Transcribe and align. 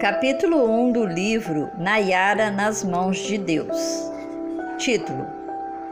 Capítulo 0.00 0.64
1 0.64 0.92
do 0.92 1.04
livro 1.04 1.72
Nayara 1.76 2.52
nas 2.52 2.84
mãos 2.84 3.16
de 3.16 3.36
Deus. 3.36 3.76
Título: 4.78 5.26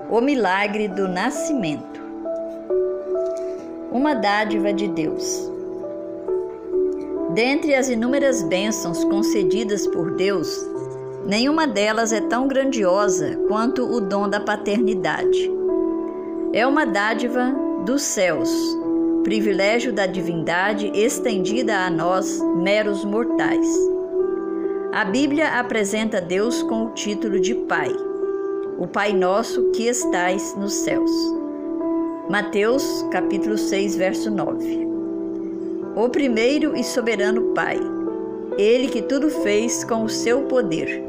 O 0.09 0.21
milagre 0.21 0.87
do 0.87 1.09
nascimento. 1.09 2.01
Uma 3.91 4.15
dádiva 4.15 4.73
de 4.73 4.87
Deus. 4.87 5.51
Dentre 7.35 7.75
as 7.75 7.89
inúmeras 7.89 8.45
bênçãos 8.45 9.03
concedidas 9.03 9.89
por 9.89 10.15
Deus, 10.15 10.57
nenhuma 11.27 11.67
delas 11.67 12.13
é 12.13 12.21
tão 12.21 12.47
grandiosa 12.47 13.37
quanto 13.49 13.83
o 13.83 14.01
dom 14.01 14.29
da 14.29 14.39
paternidade. 14.39 15.51
É 16.53 16.65
uma 16.65 16.87
dádiva 16.87 17.53
dos 17.85 18.03
céus, 18.03 18.49
privilégio 19.25 19.93
da 19.93 20.07
divindade 20.07 20.93
estendida 20.95 21.77
a 21.79 21.91
nós, 21.91 22.41
meros 22.55 23.05
mortais. 23.05 23.96
A 24.97 25.05
Bíblia 25.05 25.61
apresenta 25.61 26.23
Deus 26.23 26.63
com 26.63 26.87
o 26.87 26.91
título 26.93 27.39
de 27.39 27.55
Pai, 27.55 27.95
o 28.79 28.87
Pai 28.87 29.13
nosso 29.13 29.71
que 29.73 29.89
estais 29.89 30.57
nos 30.57 30.73
céus. 30.73 31.11
Mateus, 32.31 33.05
capítulo 33.11 33.59
6, 33.59 33.95
verso 33.95 34.31
9. 34.31 34.89
O 35.95 36.09
primeiro 36.09 36.75
e 36.75 36.83
soberano 36.83 37.53
Pai, 37.53 37.79
ele 38.57 38.89
que 38.89 39.03
tudo 39.03 39.29
fez 39.29 39.85
com 39.85 40.03
o 40.03 40.09
seu 40.09 40.45
poder. 40.45 41.05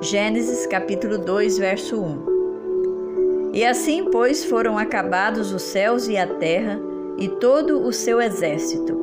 Gênesis, 0.00 0.64
capítulo 0.66 1.18
2, 1.18 1.58
verso 1.58 2.00
1. 2.00 3.50
E 3.52 3.64
assim, 3.64 4.10
pois, 4.12 4.44
foram 4.44 4.78
acabados 4.78 5.52
os 5.52 5.62
céus 5.62 6.06
e 6.06 6.16
a 6.16 6.28
terra 6.28 6.80
e 7.18 7.28
todo 7.28 7.82
o 7.82 7.92
seu 7.92 8.20
exército. 8.20 8.96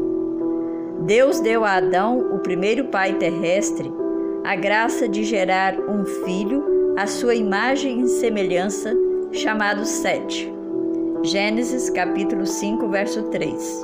Deus 1.02 1.42
deu 1.42 1.66
a 1.66 1.74
Adão, 1.74 2.34
o 2.34 2.40
primeiro 2.40 2.86
pai 2.86 3.16
terrestre, 3.16 3.92
a 4.44 4.56
graça 4.56 5.08
de 5.08 5.24
gerar 5.24 5.80
um 5.80 6.04
filho 6.04 6.96
à 6.98 7.06
sua 7.06 7.36
imagem 7.36 8.02
e 8.02 8.08
semelhança, 8.08 8.94
chamado 9.32 9.86
Sete. 9.86 10.52
Gênesis 11.24 11.90
capítulo 11.92 12.46
5, 12.48 12.88
verso 12.90 13.24
3. 13.24 13.82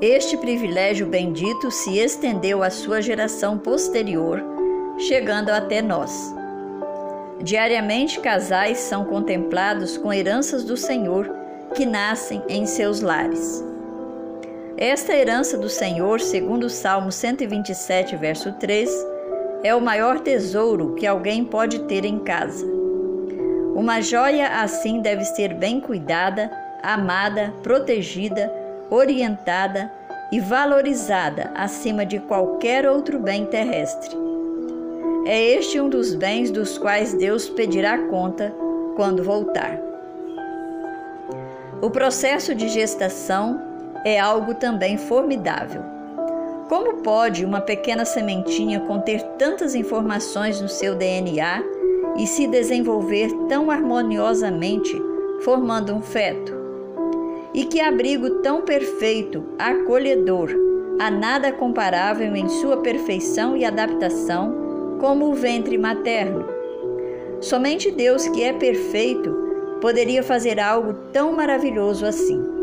Este 0.00 0.36
privilégio 0.38 1.06
bendito 1.06 1.70
se 1.70 1.98
estendeu 1.98 2.62
à 2.62 2.70
sua 2.70 3.02
geração 3.02 3.58
posterior, 3.58 4.42
chegando 4.96 5.50
até 5.50 5.82
nós. 5.82 6.34
Diariamente, 7.42 8.20
casais 8.20 8.78
são 8.78 9.04
contemplados 9.04 9.98
com 9.98 10.12
heranças 10.12 10.64
do 10.64 10.76
Senhor 10.76 11.30
que 11.74 11.84
nascem 11.84 12.42
em 12.48 12.64
seus 12.64 13.02
lares. 13.02 13.62
Esta 14.80 15.12
herança 15.12 15.58
do 15.58 15.68
Senhor, 15.68 16.20
segundo 16.20 16.66
o 16.66 16.70
Salmo 16.70 17.10
127, 17.10 18.14
verso 18.14 18.52
3, 18.52 18.88
é 19.64 19.74
o 19.74 19.80
maior 19.80 20.20
tesouro 20.20 20.94
que 20.94 21.04
alguém 21.04 21.44
pode 21.44 21.80
ter 21.80 22.04
em 22.04 22.20
casa. 22.20 22.64
Uma 23.74 24.00
joia 24.00 24.62
assim 24.62 25.00
deve 25.00 25.24
ser 25.24 25.52
bem 25.52 25.80
cuidada, 25.80 26.48
amada, 26.80 27.52
protegida, 27.60 28.52
orientada 28.88 29.92
e 30.30 30.38
valorizada 30.38 31.50
acima 31.56 32.06
de 32.06 32.20
qualquer 32.20 32.88
outro 32.88 33.18
bem 33.18 33.46
terrestre. 33.46 34.16
É 35.26 35.42
este 35.42 35.80
um 35.80 35.88
dos 35.88 36.14
bens 36.14 36.52
dos 36.52 36.78
quais 36.78 37.14
Deus 37.14 37.48
pedirá 37.48 37.98
conta 38.06 38.54
quando 38.94 39.24
voltar. 39.24 39.76
O 41.82 41.90
processo 41.90 42.54
de 42.54 42.68
gestação 42.68 43.67
é 44.04 44.18
algo 44.18 44.54
também 44.54 44.96
formidável. 44.96 45.82
Como 46.68 46.98
pode 46.98 47.44
uma 47.44 47.60
pequena 47.60 48.04
sementinha 48.04 48.80
conter 48.80 49.22
tantas 49.38 49.74
informações 49.74 50.60
no 50.60 50.68
seu 50.68 50.94
DNA 50.94 51.62
e 52.18 52.26
se 52.26 52.46
desenvolver 52.46 53.32
tão 53.48 53.70
harmoniosamente, 53.70 54.94
formando 55.42 55.94
um 55.94 56.02
feto? 56.02 56.52
E 57.54 57.64
que 57.64 57.80
abrigo 57.80 58.42
tão 58.42 58.60
perfeito, 58.60 59.42
acolhedor, 59.58 60.50
a 61.00 61.10
nada 61.10 61.50
comparável 61.50 62.36
em 62.36 62.48
sua 62.48 62.76
perfeição 62.78 63.56
e 63.56 63.64
adaptação 63.64 64.98
como 65.00 65.30
o 65.30 65.34
ventre 65.34 65.78
materno. 65.78 66.44
Somente 67.40 67.90
Deus, 67.90 68.28
que 68.28 68.42
é 68.42 68.52
perfeito, 68.52 69.34
poderia 69.80 70.22
fazer 70.22 70.60
algo 70.60 70.92
tão 71.12 71.32
maravilhoso 71.32 72.04
assim. 72.04 72.57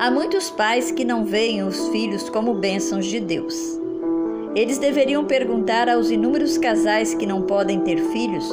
Há 0.00 0.10
muitos 0.10 0.48
pais 0.48 0.90
que 0.90 1.04
não 1.04 1.26
veem 1.26 1.62
os 1.62 1.88
filhos 1.88 2.30
como 2.30 2.54
bênçãos 2.54 3.04
de 3.04 3.20
Deus. 3.20 3.54
Eles 4.56 4.78
deveriam 4.78 5.26
perguntar 5.26 5.90
aos 5.90 6.10
inúmeros 6.10 6.56
casais 6.56 7.12
que 7.12 7.26
não 7.26 7.42
podem 7.42 7.80
ter 7.80 7.98
filhos 8.04 8.50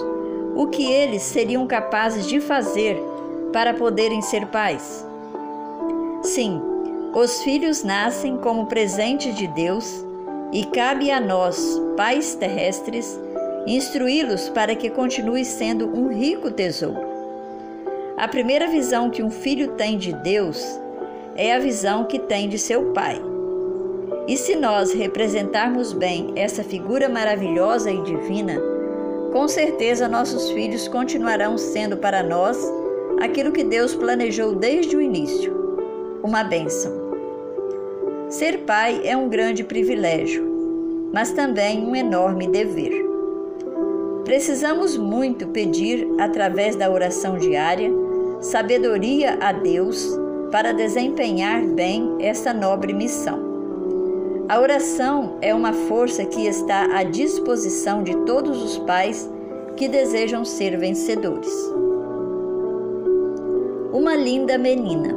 o 0.58 0.68
que 0.68 0.92
eles 0.92 1.22
seriam 1.22 1.66
capazes 1.66 2.28
de 2.28 2.42
fazer 2.42 3.02
para 3.54 3.74
poderem 3.74 4.22
ser 4.22 4.48
pais. 4.48 5.08
Sim, 6.22 6.62
os 7.16 7.42
filhos 7.42 7.82
nascem 7.82 8.36
como 8.36 8.66
presente 8.66 9.32
de 9.32 9.48
Deus 9.48 10.06
e 10.52 10.66
cabe 10.66 11.10
a 11.12 11.22
nós, 11.22 11.82
pais 11.96 12.36
terrestres, 12.36 13.18
instruí-los 13.66 14.50
para 14.50 14.76
que 14.76 14.90
continue 14.90 15.46
sendo 15.46 15.88
um 15.98 16.10
rico 16.10 16.52
tesouro. 16.52 17.08
A 18.18 18.28
primeira 18.28 18.68
visão 18.68 19.10
que 19.10 19.24
um 19.24 19.32
filho 19.32 19.70
tem 19.78 19.98
de 19.98 20.12
Deus 20.12 20.86
é 21.38 21.54
a 21.54 21.60
visão 21.60 22.06
que 22.06 22.18
tem 22.18 22.50
de 22.50 22.58
seu 22.58 22.92
pai. 22.92 23.22
E 24.28 24.36
se 24.36 24.56
nós 24.56 24.92
representarmos 24.92 25.94
bem 25.94 26.34
essa 26.36 26.64
figura 26.64 27.08
maravilhosa 27.08 27.92
e 27.92 28.02
divina, 28.02 28.60
com 29.32 29.48
certeza 29.48 30.08
nossos 30.08 30.50
filhos 30.50 30.88
continuarão 30.88 31.58
sendo 31.58 31.96
para 31.98 32.24
nós 32.24 32.60
aquilo 33.22 33.52
que 33.52 33.64
Deus 33.64 33.96
planejou 33.96 34.56
desde 34.56 34.98
o 34.98 35.02
início 35.02 35.56
uma 36.24 36.44
bênção. 36.44 36.92
Ser 38.30 38.66
pai 38.66 39.02
é 39.06 39.16
um 39.16 39.30
grande 39.30 39.64
privilégio, 39.64 40.44
mas 41.14 41.32
também 41.32 41.86
um 41.86 41.96
enorme 41.96 42.48
dever. 42.48 43.06
Precisamos 44.26 44.98
muito 44.98 45.48
pedir, 45.48 46.06
através 46.20 46.76
da 46.76 46.92
oração 46.92 47.38
diária, 47.38 47.90
sabedoria 48.42 49.38
a 49.40 49.54
Deus 49.54 50.20
para 50.52 50.74
desempenhar 50.74 51.62
bem 51.66 52.16
essa 52.20 52.54
nobre 52.54 52.94
missão. 52.94 53.46
A 54.50 54.60
oração 54.60 55.38
é 55.42 55.54
uma 55.54 55.74
força 55.74 56.26
que 56.26 56.46
está 56.46 56.98
à 56.98 57.04
disposição 57.04 58.04
de 58.04 58.16
todos 58.26 58.64
os 58.64 58.78
pais 58.80 59.30
que 59.76 59.88
desejam 59.88 60.46
ser 60.46 60.78
vencedores. 60.78 61.52
Uma 63.92 64.16
linda 64.16 64.58
menina. 64.58 65.16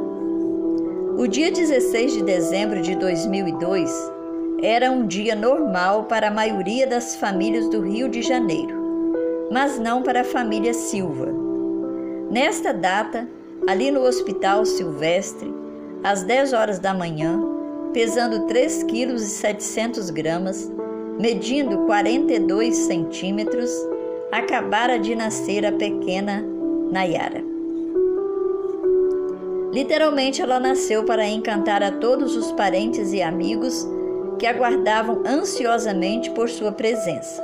O 1.17 1.27
dia 1.27 1.51
16 1.51 2.13
de 2.13 2.23
dezembro 2.23 2.81
de 2.81 2.95
2002 2.95 3.91
era 4.61 4.91
um 4.91 5.07
dia 5.07 5.35
normal 5.35 6.05
para 6.05 6.27
a 6.27 6.31
maioria 6.31 6.85
das 6.85 7.15
famílias 7.15 7.69
do 7.69 7.81
Rio 7.81 8.09
de 8.09 8.21
Janeiro 8.21 8.81
mas 9.51 9.77
não 9.77 10.01
para 10.01 10.21
a 10.21 10.23
família 10.23 10.73
Silva. 10.73 11.27
Nesta 12.31 12.73
data, 12.73 13.27
ali 13.67 13.91
no 13.91 14.01
Hospital 14.03 14.65
Silvestre, 14.65 15.53
às 16.03 16.23
10 16.23 16.53
horas 16.53 16.79
da 16.79 16.93
manhã, 16.93 17.39
pesando 17.93 18.47
3 18.47 18.83
kg 18.83 19.17
700 19.17 20.09
gramas, 20.09 20.71
medindo 21.19 21.85
42 21.85 22.75
centímetros, 22.75 23.69
acabara 24.31 24.97
de 24.97 25.15
nascer 25.15 25.65
a 25.65 25.71
pequena 25.71 26.43
Nayara. 26.91 27.43
Literalmente, 29.71 30.41
ela 30.41 30.59
nasceu 30.59 31.05
para 31.05 31.25
encantar 31.27 31.81
a 31.81 31.91
todos 31.91 32.35
os 32.35 32.51
parentes 32.51 33.13
e 33.13 33.21
amigos 33.21 33.87
que 34.37 34.45
aguardavam 34.45 35.21
ansiosamente 35.25 36.29
por 36.31 36.49
sua 36.49 36.71
presença. 36.71 37.41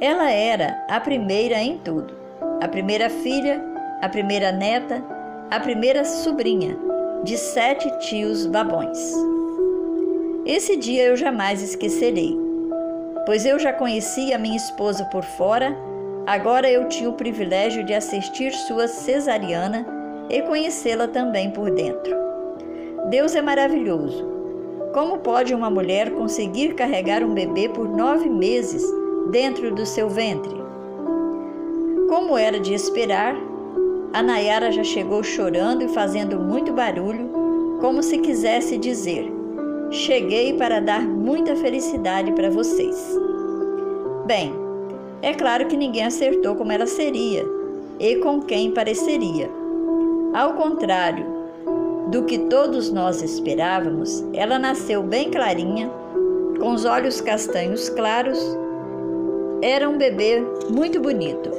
Ela 0.00 0.30
era 0.30 0.84
a 0.88 1.00
primeira 1.00 1.58
em 1.62 1.78
tudo: 1.78 2.12
a 2.60 2.68
primeira 2.68 3.08
filha, 3.08 3.62
a 4.00 4.08
primeira 4.08 4.52
neta, 4.52 5.02
a 5.50 5.60
primeira 5.60 6.04
sobrinha 6.04 6.76
de 7.24 7.36
sete 7.36 7.90
tios 8.00 8.46
babões. 8.46 8.98
Esse 10.44 10.76
dia 10.76 11.04
eu 11.04 11.16
jamais 11.16 11.62
esquecerei, 11.62 12.38
pois 13.24 13.44
eu 13.44 13.58
já 13.58 13.72
conhecia 13.72 14.38
minha 14.38 14.56
esposa 14.56 15.04
por 15.06 15.24
fora, 15.24 15.76
agora 16.26 16.70
eu 16.70 16.88
tinha 16.88 17.10
o 17.10 17.14
privilégio 17.14 17.84
de 17.84 17.94
assistir 17.94 18.52
sua 18.52 18.86
cesariana 18.86 19.86
e 20.30 20.42
conhecê-la 20.42 21.08
também 21.08 21.50
por 21.50 21.70
dentro. 21.70 22.14
Deus 23.10 23.34
é 23.34 23.42
maravilhoso. 23.42 24.24
Como 24.92 25.18
pode 25.18 25.54
uma 25.54 25.70
mulher 25.70 26.10
conseguir 26.10 26.74
carregar 26.74 27.22
um 27.22 27.34
bebê 27.34 27.68
por 27.68 27.88
nove 27.88 28.28
meses? 28.28 28.82
dentro 29.30 29.74
do 29.74 29.84
seu 29.84 30.08
ventre. 30.08 30.54
Como 32.08 32.36
era 32.38 32.60
de 32.60 32.72
esperar, 32.72 33.36
a 34.16 34.22
Nayara 34.22 34.72
já 34.72 34.82
chegou 34.82 35.22
chorando 35.22 35.82
e 35.84 35.88
fazendo 35.88 36.40
muito 36.40 36.72
barulho, 36.72 37.78
como 37.82 38.02
se 38.02 38.16
quisesse 38.16 38.78
dizer: 38.78 39.30
cheguei 39.90 40.54
para 40.54 40.80
dar 40.80 41.02
muita 41.02 41.54
felicidade 41.54 42.32
para 42.32 42.48
vocês. 42.48 42.96
Bem, 44.24 44.54
é 45.20 45.34
claro 45.34 45.66
que 45.66 45.76
ninguém 45.76 46.06
acertou 46.06 46.56
como 46.56 46.72
ela 46.72 46.86
seria 46.86 47.44
e 48.00 48.16
com 48.16 48.40
quem 48.40 48.70
pareceria. 48.70 49.50
Ao 50.32 50.54
contrário 50.54 51.26
do 52.10 52.24
que 52.24 52.38
todos 52.38 52.90
nós 52.90 53.20
esperávamos, 53.20 54.24
ela 54.32 54.58
nasceu 54.58 55.02
bem 55.02 55.30
clarinha, 55.30 55.90
com 56.58 56.72
os 56.72 56.86
olhos 56.86 57.20
castanhos 57.20 57.90
claros. 57.90 58.38
Era 59.60 59.86
um 59.86 59.98
bebê 59.98 60.42
muito 60.70 60.98
bonito. 61.00 61.50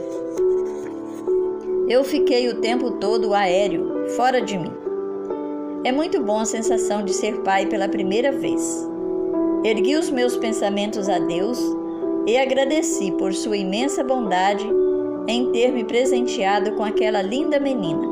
Eu 1.89 2.03
fiquei 2.03 2.49
o 2.49 2.55
tempo 2.55 2.91
todo 2.91 3.33
aéreo, 3.33 4.09
fora 4.17 4.41
de 4.41 4.57
mim. 4.57 4.73
É 5.85 5.91
muito 5.91 6.21
bom 6.21 6.39
a 6.39 6.45
sensação 6.45 7.01
de 7.01 7.13
ser 7.13 7.39
pai 7.43 7.65
pela 7.65 7.87
primeira 7.87 8.29
vez. 8.29 8.85
Ergui 9.63 9.95
os 9.95 10.09
meus 10.09 10.35
pensamentos 10.35 11.07
a 11.07 11.17
Deus 11.17 11.57
e 12.25 12.37
agradeci 12.37 13.09
por 13.13 13.33
sua 13.33 13.55
imensa 13.55 14.03
bondade 14.03 14.67
em 15.29 15.49
ter 15.53 15.71
me 15.71 15.85
presenteado 15.85 16.73
com 16.73 16.83
aquela 16.83 17.21
linda 17.21 17.57
menina. 17.57 18.05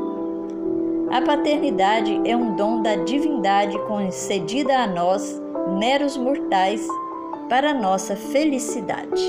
A 1.10 1.20
paternidade 1.20 2.18
é 2.24 2.34
um 2.34 2.56
dom 2.56 2.80
da 2.80 2.96
divindade 2.96 3.78
concedida 3.80 4.78
a 4.78 4.86
nós, 4.86 5.38
meros 5.78 6.16
mortais, 6.16 6.88
para 7.50 7.74
nossa 7.74 8.16
felicidade. 8.16 9.22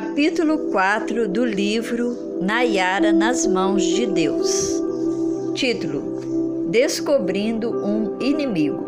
Capítulo 0.00 0.70
4 0.70 1.26
do 1.26 1.44
livro 1.44 2.40
Nayara 2.40 3.12
nas 3.12 3.44
mãos 3.44 3.82
de 3.82 4.06
Deus. 4.06 4.80
Título: 5.54 6.68
Descobrindo 6.70 7.68
um 7.84 8.16
inimigo. 8.20 8.78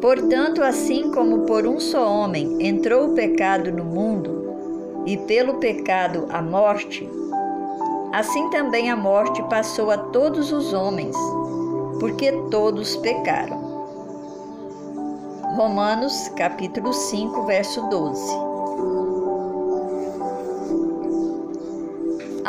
Portanto, 0.00 0.62
assim 0.62 1.10
como 1.10 1.40
por 1.40 1.66
um 1.66 1.80
só 1.80 2.08
homem 2.08 2.64
entrou 2.64 3.08
o 3.10 3.14
pecado 3.14 3.72
no 3.72 3.84
mundo, 3.84 5.02
e 5.04 5.16
pelo 5.16 5.54
pecado 5.54 6.28
a 6.30 6.40
morte, 6.40 7.10
assim 8.12 8.48
também 8.50 8.92
a 8.92 8.96
morte 8.96 9.42
passou 9.50 9.90
a 9.90 9.98
todos 9.98 10.52
os 10.52 10.72
homens, 10.72 11.16
porque 11.98 12.30
todos 12.48 12.94
pecaram. 12.94 13.58
Romanos 15.56 16.28
capítulo 16.36 16.92
5, 16.92 17.44
verso 17.46 17.88
12. 17.88 18.49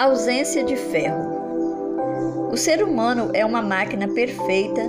Ausência 0.01 0.63
de 0.63 0.75
ferro. 0.75 2.49
O 2.51 2.57
ser 2.57 2.83
humano 2.83 3.29
é 3.35 3.45
uma 3.45 3.61
máquina 3.61 4.07
perfeita, 4.07 4.81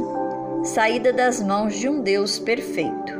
saída 0.64 1.12
das 1.12 1.42
mãos 1.42 1.74
de 1.74 1.86
um 1.86 2.00
Deus 2.00 2.38
perfeito. 2.38 3.12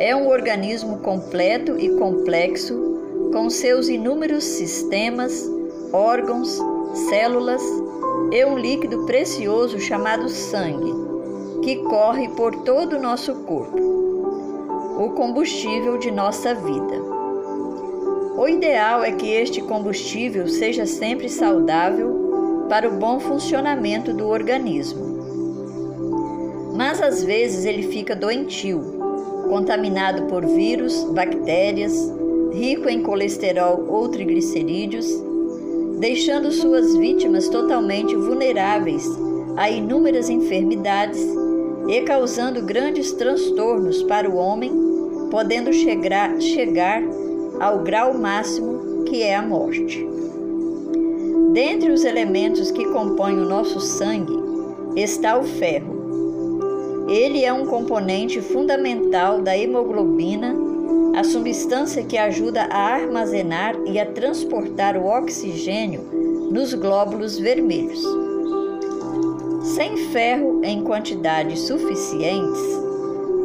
É 0.00 0.16
um 0.16 0.26
organismo 0.26 0.98
completo 0.98 1.78
e 1.78 1.88
complexo, 1.90 3.30
com 3.32 3.48
seus 3.48 3.88
inúmeros 3.88 4.42
sistemas, 4.42 5.48
órgãos, 5.92 6.58
células 7.08 7.62
e 8.32 8.44
um 8.44 8.58
líquido 8.58 9.06
precioso 9.06 9.78
chamado 9.78 10.28
sangue, 10.28 10.92
que 11.62 11.76
corre 11.84 12.28
por 12.30 12.56
todo 12.64 12.96
o 12.96 13.00
nosso 13.00 13.32
corpo, 13.44 13.78
o 14.98 15.10
combustível 15.10 15.96
de 15.96 16.10
nossa 16.10 16.52
vida. 16.56 17.11
O 18.36 18.48
ideal 18.48 19.04
é 19.04 19.12
que 19.12 19.28
este 19.28 19.60
combustível 19.60 20.48
seja 20.48 20.86
sempre 20.86 21.28
saudável 21.28 22.66
para 22.68 22.88
o 22.88 22.96
bom 22.96 23.20
funcionamento 23.20 24.14
do 24.14 24.26
organismo. 24.26 25.12
Mas 26.74 27.02
às 27.02 27.22
vezes 27.22 27.66
ele 27.66 27.82
fica 27.82 28.16
doentio, 28.16 28.80
contaminado 29.50 30.22
por 30.28 30.46
vírus, 30.46 31.04
bactérias, 31.12 31.92
rico 32.52 32.88
em 32.88 33.02
colesterol 33.02 33.84
ou 33.88 34.08
triglicerídeos, 34.08 35.06
deixando 35.98 36.50
suas 36.50 36.96
vítimas 36.96 37.48
totalmente 37.50 38.16
vulneráveis 38.16 39.06
a 39.56 39.68
inúmeras 39.70 40.30
enfermidades 40.30 41.20
e 41.86 42.00
causando 42.00 42.62
grandes 42.62 43.12
transtornos 43.12 44.02
para 44.04 44.28
o 44.28 44.36
homem, 44.36 44.72
podendo 45.30 45.70
chegar, 45.70 46.40
chegar 46.40 47.02
ao 47.62 47.78
grau 47.78 48.12
máximo 48.12 49.04
que 49.04 49.22
é 49.22 49.36
a 49.36 49.40
morte. 49.40 50.04
Dentre 51.52 51.92
os 51.92 52.02
elementos 52.02 52.72
que 52.72 52.84
compõem 52.86 53.38
o 53.38 53.44
nosso 53.44 53.78
sangue 53.78 54.36
está 54.96 55.38
o 55.38 55.44
ferro. 55.44 57.06
Ele 57.08 57.44
é 57.44 57.52
um 57.52 57.64
componente 57.64 58.40
fundamental 58.40 59.40
da 59.40 59.56
hemoglobina, 59.56 60.56
a 61.14 61.22
substância 61.22 62.02
que 62.02 62.18
ajuda 62.18 62.62
a 62.64 62.94
armazenar 62.94 63.76
e 63.86 64.00
a 64.00 64.06
transportar 64.06 64.96
o 64.96 65.06
oxigênio 65.06 66.00
nos 66.50 66.74
glóbulos 66.74 67.38
vermelhos. 67.38 68.02
Sem 69.62 69.96
ferro 70.10 70.62
em 70.64 70.82
quantidades 70.82 71.60
suficientes, 71.60 72.60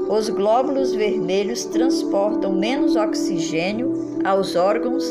os 0.09 0.27
glóbulos 0.29 0.95
vermelhos 0.95 1.65
transportam 1.65 2.53
menos 2.53 2.95
oxigênio 2.95 4.06
aos 4.23 4.55
órgãos 4.55 5.03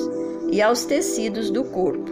e 0.50 0.62
aos 0.62 0.84
tecidos 0.84 1.50
do 1.50 1.64
corpo. 1.64 2.10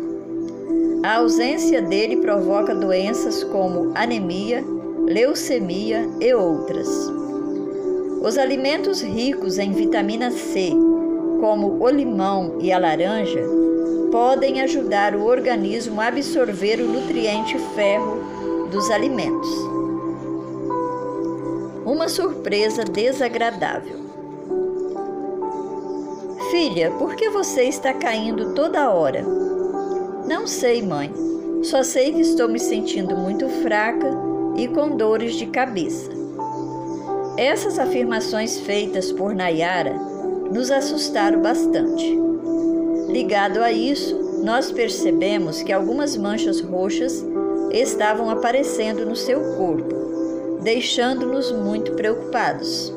A 1.02 1.16
ausência 1.16 1.82
dele 1.82 2.16
provoca 2.16 2.74
doenças 2.74 3.44
como 3.44 3.92
anemia, 3.94 4.64
leucemia 5.06 6.08
e 6.20 6.32
outras. 6.32 6.88
Os 8.22 8.38
alimentos 8.38 9.02
ricos 9.02 9.58
em 9.58 9.72
vitamina 9.72 10.30
C, 10.30 10.70
como 11.40 11.82
o 11.82 11.88
limão 11.90 12.56
e 12.60 12.72
a 12.72 12.78
laranja, 12.78 13.44
podem 14.10 14.62
ajudar 14.62 15.14
o 15.14 15.26
organismo 15.26 16.00
a 16.00 16.06
absorver 16.06 16.80
o 16.80 16.86
nutriente 16.86 17.58
ferro 17.74 18.68
dos 18.70 18.90
alimentos. 18.90 19.50
Uma 21.84 22.08
surpresa 22.08 22.82
desagradável. 22.82 24.03
Filha, 26.50 26.90
por 26.92 27.16
que 27.16 27.30
você 27.30 27.64
está 27.64 27.92
caindo 27.94 28.54
toda 28.54 28.90
hora? 28.90 29.24
Não 30.28 30.46
sei, 30.46 30.82
mãe. 30.82 31.12
Só 31.62 31.82
sei 31.82 32.12
que 32.12 32.20
estou 32.20 32.48
me 32.48 32.58
sentindo 32.58 33.16
muito 33.16 33.48
fraca 33.62 34.10
e 34.56 34.68
com 34.68 34.96
dores 34.96 35.34
de 35.34 35.46
cabeça. 35.46 36.10
Essas 37.36 37.78
afirmações 37.78 38.58
feitas 38.60 39.10
por 39.10 39.34
Nayara 39.34 39.94
nos 40.52 40.70
assustaram 40.70 41.40
bastante. 41.40 42.18
Ligado 43.08 43.58
a 43.62 43.72
isso, 43.72 44.40
nós 44.42 44.70
percebemos 44.70 45.62
que 45.62 45.72
algumas 45.72 46.16
manchas 46.16 46.60
roxas 46.60 47.24
estavam 47.72 48.28
aparecendo 48.30 49.06
no 49.06 49.16
seu 49.16 49.56
corpo, 49.56 50.60
deixando-nos 50.62 51.50
muito 51.50 51.92
preocupados. 51.92 52.92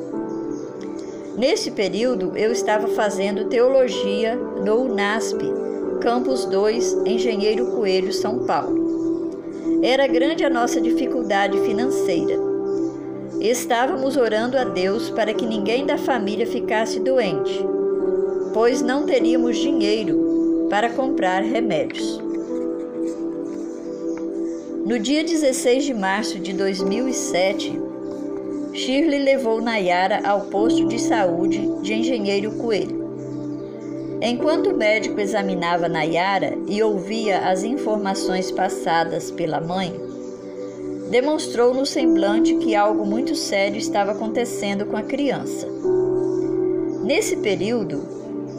Nesse 1.38 1.70
período, 1.70 2.36
eu 2.36 2.50
estava 2.50 2.88
fazendo 2.88 3.44
teologia 3.44 4.34
no 4.34 4.82
UNASP, 4.82 5.38
Campus 6.00 6.44
2, 6.46 6.94
Engenheiro 7.06 7.66
Coelho, 7.66 8.12
São 8.12 8.44
Paulo. 8.44 9.30
Era 9.80 10.08
grande 10.08 10.44
a 10.44 10.50
nossa 10.50 10.80
dificuldade 10.80 11.56
financeira. 11.60 12.34
Estávamos 13.40 14.16
orando 14.16 14.58
a 14.58 14.64
Deus 14.64 15.10
para 15.10 15.32
que 15.32 15.46
ninguém 15.46 15.86
da 15.86 15.96
família 15.96 16.44
ficasse 16.44 16.98
doente, 16.98 17.64
pois 18.52 18.82
não 18.82 19.06
teríamos 19.06 19.58
dinheiro 19.58 20.66
para 20.68 20.90
comprar 20.90 21.44
remédios. 21.44 22.20
No 24.84 24.98
dia 24.98 25.22
16 25.22 25.84
de 25.84 25.94
março 25.94 26.40
de 26.40 26.52
2007, 26.52 27.87
Shirley 28.78 29.18
levou 29.18 29.60
Nayara 29.60 30.20
ao 30.24 30.42
posto 30.42 30.86
de 30.86 31.00
saúde 31.00 31.58
de 31.82 31.94
Engenheiro 31.94 32.52
Coelho. 32.52 33.08
Enquanto 34.22 34.70
o 34.70 34.76
médico 34.76 35.20
examinava 35.20 35.88
Nayara 35.88 36.56
e 36.68 36.80
ouvia 36.80 37.50
as 37.50 37.64
informações 37.64 38.52
passadas 38.52 39.32
pela 39.32 39.60
mãe, 39.60 39.92
demonstrou 41.10 41.74
no 41.74 41.84
semblante 41.84 42.54
que 42.54 42.76
algo 42.76 43.04
muito 43.04 43.34
sério 43.34 43.78
estava 43.78 44.12
acontecendo 44.12 44.86
com 44.86 44.96
a 44.96 45.02
criança. 45.02 45.66
Nesse 47.02 47.38
período, 47.38 48.00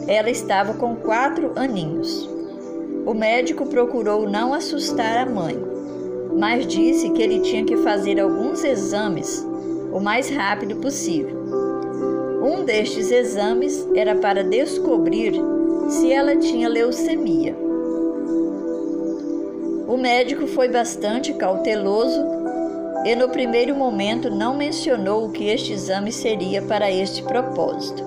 ela 0.06 0.28
estava 0.28 0.74
com 0.74 0.96
quatro 0.96 1.52
aninhos. 1.56 2.28
O 3.06 3.14
médico 3.14 3.64
procurou 3.64 4.28
não 4.28 4.52
assustar 4.52 5.16
a 5.16 5.30
mãe, 5.30 5.56
mas 6.38 6.66
disse 6.66 7.08
que 7.08 7.22
ele 7.22 7.40
tinha 7.40 7.64
que 7.64 7.78
fazer 7.78 8.20
alguns 8.20 8.62
exames 8.62 9.48
o 9.92 10.00
mais 10.00 10.30
rápido 10.30 10.76
possível. 10.76 11.36
Um 12.42 12.64
destes 12.64 13.10
exames 13.10 13.86
era 13.94 14.14
para 14.14 14.42
descobrir 14.42 15.34
se 15.88 16.12
ela 16.12 16.36
tinha 16.36 16.68
leucemia. 16.68 17.54
O 19.86 19.96
médico 19.96 20.46
foi 20.46 20.68
bastante 20.68 21.34
cauteloso 21.34 22.20
e, 23.04 23.14
no 23.16 23.28
primeiro 23.28 23.74
momento, 23.74 24.30
não 24.30 24.56
mencionou 24.56 25.30
que 25.30 25.44
este 25.48 25.72
exame 25.72 26.12
seria 26.12 26.62
para 26.62 26.90
este 26.90 27.22
propósito. 27.22 28.04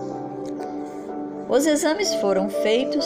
Os 1.49 1.67
exames 1.67 2.13
foram 2.15 2.49
feitos, 2.49 3.05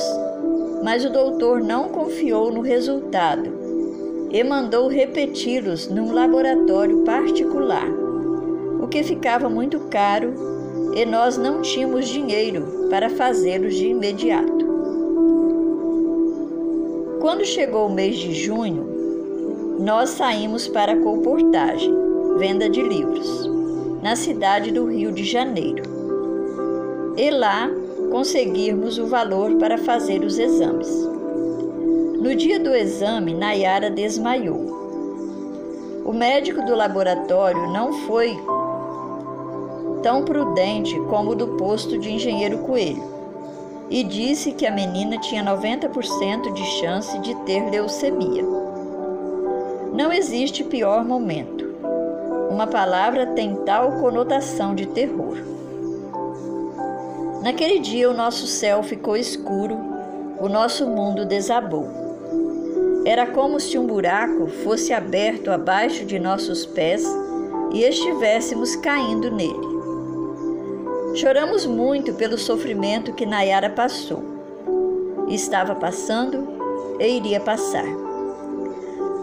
mas 0.84 1.04
o 1.04 1.10
doutor 1.10 1.60
não 1.60 1.90
confiou 1.90 2.52
no 2.52 2.62
resultado 2.62 3.50
e 4.30 4.44
mandou 4.44 4.88
repeti-los 4.88 5.88
num 5.88 6.14
laboratório 6.14 7.04
particular, 7.04 7.88
que 8.90 9.04
ficava 9.04 9.50
muito 9.50 9.80
caro 9.90 10.34
e 10.96 11.06
nós 11.06 11.38
não 11.38 11.62
tínhamos 11.62 12.08
dinheiro 12.08 12.88
para 12.90 13.10
fazê-los 13.10 13.76
de 13.76 13.88
imediato. 13.88 14.66
Quando 17.20 17.46
chegou 17.46 17.88
o 17.88 17.94
mês 17.94 18.16
de 18.18 18.34
junho, 18.34 19.78
nós 19.80 20.12
saímos 20.12 20.68
para 20.68 20.94
a 20.94 21.00
colportagem, 21.02 21.94
venda 22.38 22.70
de 22.70 22.82
livros, 22.82 23.50
na 24.02 24.16
cidade 24.16 24.72
do 24.72 24.86
Rio 24.86 25.12
de 25.12 25.24
Janeiro. 25.24 25.84
E 27.16 27.30
lá 27.30 27.70
conseguirmos 28.12 28.98
o 28.98 29.08
valor 29.08 29.56
para 29.56 29.78
fazer 29.78 30.24
os 30.24 30.40
exames. 30.40 30.88
No 32.20 32.36
dia 32.36 32.60
do 32.60 32.74
exame, 32.74 33.34
Nayara 33.34 33.92
desmaiou. 33.92 34.78
O 36.06 36.14
médico 36.14 36.66
do 36.66 36.74
laboratório 36.76 37.72
não 37.72 37.92
foi 38.08 38.38
tão 40.08 40.24
prudente 40.24 40.98
como 41.10 41.32
o 41.32 41.36
do 41.36 41.48
posto 41.58 41.98
de 41.98 42.10
engenheiro 42.10 42.60
Coelho 42.60 43.04
e 43.90 44.06
disse 44.06 44.54
que 44.54 44.66
a 44.66 44.72
menina 44.72 45.18
tinha 45.18 45.44
90% 45.44 46.54
de 46.54 46.64
chance 46.80 47.20
de 47.20 47.36
ter 47.44 47.70
leucemia. 47.70 48.42
Não 49.92 50.14
existe 50.14 50.64
pior 50.64 51.04
momento. 51.04 51.66
Uma 52.50 52.66
palavra 52.68 53.26
tem 53.26 53.54
tal 53.66 54.00
conotação 54.00 54.74
de 54.74 54.86
terror. 54.86 55.36
Naquele 57.44 57.80
dia, 57.80 58.10
o 58.10 58.14
nosso 58.14 58.48
céu 58.48 58.82
ficou 58.84 59.18
escuro, 59.18 59.78
o 60.40 60.48
nosso 60.48 60.88
mundo 60.88 61.26
desabou. 61.26 61.86
Era 63.04 63.28
como 63.28 63.60
se 63.60 63.78
um 63.78 63.86
buraco 63.86 64.48
fosse 64.64 64.94
aberto 64.94 65.52
abaixo 65.52 66.06
de 66.06 66.18
nossos 66.18 66.66
pés 66.66 67.04
e 67.74 67.84
estivéssemos 67.84 68.74
caindo 68.78 69.30
nele. 69.30 69.77
Choramos 71.18 71.66
muito 71.66 72.14
pelo 72.14 72.38
sofrimento 72.38 73.12
que 73.12 73.26
Nayara 73.26 73.72
passou. 73.72 74.24
Estava 75.28 75.74
passando 75.74 76.48
e 77.00 77.08
iria 77.08 77.40
passar. 77.40 77.88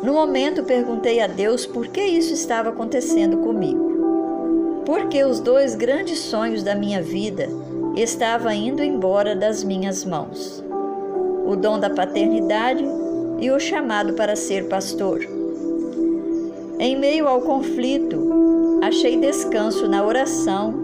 No 0.02 0.14
momento, 0.14 0.64
perguntei 0.64 1.20
a 1.20 1.28
Deus 1.28 1.64
por 1.64 1.86
que 1.86 2.00
isso 2.00 2.34
estava 2.34 2.70
acontecendo 2.70 3.36
comigo. 3.36 4.82
Porque 4.84 5.22
os 5.24 5.38
dois 5.38 5.76
grandes 5.76 6.18
sonhos 6.18 6.64
da 6.64 6.74
minha 6.74 7.00
vida 7.00 7.48
estava 7.94 8.52
indo 8.52 8.82
embora 8.82 9.36
das 9.36 9.62
minhas 9.62 10.04
mãos: 10.04 10.64
o 11.46 11.54
dom 11.54 11.78
da 11.78 11.90
paternidade 11.90 12.84
e 13.38 13.52
o 13.52 13.60
chamado 13.60 14.14
para 14.14 14.34
ser 14.34 14.66
pastor. 14.66 15.20
Em 16.76 16.98
meio 16.98 17.28
ao 17.28 17.40
conflito, 17.42 18.80
achei 18.82 19.16
descanso 19.16 19.86
na 19.86 20.04
oração 20.04 20.83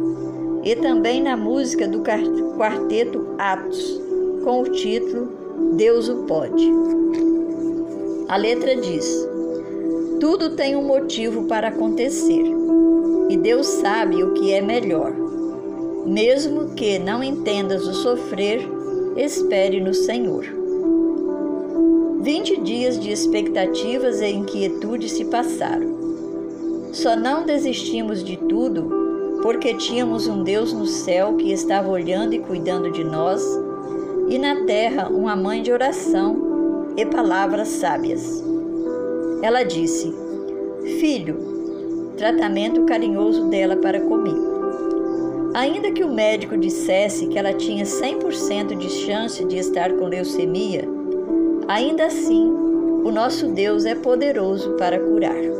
e 0.62 0.76
também 0.76 1.22
na 1.22 1.36
música 1.36 1.88
do 1.88 2.02
quarteto 2.56 3.34
Atos, 3.38 4.00
com 4.44 4.62
o 4.62 4.68
título 4.70 5.28
Deus 5.74 6.08
o 6.08 6.24
Pode. 6.24 6.70
A 8.28 8.36
letra 8.36 8.76
diz: 8.76 9.28
Tudo 10.20 10.50
tem 10.50 10.76
um 10.76 10.82
motivo 10.82 11.44
para 11.44 11.68
acontecer 11.68 12.44
e 13.28 13.36
Deus 13.36 13.66
sabe 13.66 14.22
o 14.22 14.34
que 14.34 14.52
é 14.52 14.60
melhor. 14.60 15.12
Mesmo 16.04 16.70
que 16.74 16.98
não 16.98 17.22
entendas 17.22 17.86
o 17.86 17.94
sofrer, 17.94 18.60
espere 19.16 19.80
no 19.80 19.94
Senhor. 19.94 20.44
Vinte 22.20 22.60
dias 22.60 22.98
de 22.98 23.10
expectativas 23.10 24.20
e 24.20 24.28
inquietude 24.28 25.08
se 25.08 25.24
passaram. 25.26 25.98
Só 26.92 27.14
não 27.14 27.46
desistimos 27.46 28.24
de 28.24 28.36
tudo 28.36 28.99
porque 29.42 29.74
tínhamos 29.74 30.26
um 30.26 30.42
Deus 30.42 30.72
no 30.72 30.86
céu 30.86 31.34
que 31.36 31.52
estava 31.52 31.88
olhando 31.88 32.34
e 32.34 32.38
cuidando 32.38 32.90
de 32.90 33.02
nós, 33.02 33.42
e 34.28 34.38
na 34.38 34.64
terra 34.64 35.08
uma 35.08 35.34
mãe 35.34 35.62
de 35.62 35.72
oração 35.72 36.92
e 36.96 37.04
palavras 37.06 37.68
sábias. 37.68 38.42
Ela 39.42 39.62
disse: 39.62 40.14
Filho, 40.98 42.14
tratamento 42.16 42.84
carinhoso 42.84 43.48
dela 43.48 43.76
para 43.76 44.00
comigo. 44.00 44.50
Ainda 45.54 45.90
que 45.90 46.04
o 46.04 46.12
médico 46.12 46.56
dissesse 46.56 47.26
que 47.26 47.38
ela 47.38 47.52
tinha 47.52 47.84
100% 47.84 48.76
de 48.76 48.88
chance 48.88 49.44
de 49.44 49.56
estar 49.56 49.92
com 49.94 50.06
leucemia, 50.06 50.84
ainda 51.66 52.06
assim, 52.06 52.48
o 53.02 53.10
nosso 53.10 53.48
Deus 53.48 53.84
é 53.84 53.94
poderoso 53.94 54.74
para 54.76 55.00
curar. 55.00 55.59